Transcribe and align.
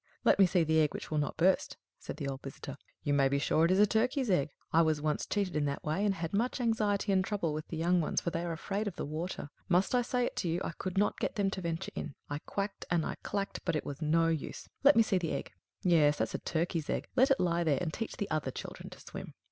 "Let 0.25 0.39
me 0.39 0.47
see 0.47 0.63
the 0.63 0.81
egg 0.81 0.95
which 0.95 1.11
will 1.11 1.19
not 1.19 1.37
burst," 1.37 1.77
said 1.99 2.17
the 2.17 2.27
old 2.27 2.41
visitor. 2.41 2.75
"You 3.03 3.13
may 3.13 3.27
be 3.29 3.37
sure 3.37 3.65
it 3.65 3.69
is 3.69 3.77
a 3.77 3.85
turkey's 3.85 4.31
egg. 4.31 4.49
I 4.73 4.81
was 4.81 4.99
once 4.99 5.27
cheated 5.27 5.55
in 5.55 5.65
that 5.65 5.83
way, 5.83 6.03
and 6.03 6.15
had 6.15 6.33
much 6.33 6.59
anxiety 6.59 7.11
and 7.11 7.23
trouble 7.23 7.53
with 7.53 7.67
the 7.67 7.77
young 7.77 8.01
ones, 8.01 8.19
for 8.19 8.31
they 8.31 8.41
are 8.43 8.51
afraid 8.51 8.87
of 8.87 8.95
the 8.95 9.05
water. 9.05 9.51
Must 9.69 9.93
I 9.93 10.01
say 10.01 10.25
it 10.25 10.35
to 10.37 10.47
you, 10.49 10.59
I 10.65 10.71
could 10.71 10.97
not 10.97 11.19
get 11.19 11.35
them 11.35 11.51
to 11.51 11.61
venture 11.61 11.91
in. 11.93 12.15
I 12.31 12.39
quacked 12.39 12.83
and 12.89 13.05
I 13.05 13.13
clacked, 13.21 13.59
but 13.63 13.75
it 13.75 13.85
was 13.85 14.01
no 14.01 14.27
use. 14.29 14.67
Let 14.83 14.95
me 14.95 15.03
see 15.03 15.19
the 15.19 15.33
egg. 15.33 15.51
Yes, 15.83 16.17
that's 16.17 16.33
a 16.33 16.39
turkey's 16.39 16.89
egg. 16.89 17.07
Let 17.15 17.29
it 17.29 17.39
lie 17.39 17.63
there, 17.63 17.77
and 17.79 17.93
teach 17.93 18.17
the 18.17 18.31
other 18.31 18.49
children 18.49 18.89
to 18.89 18.99
swim." 18.99 19.35